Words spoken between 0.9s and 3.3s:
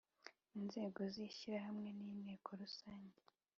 z Ishyirahamwe ni Inteko Rusange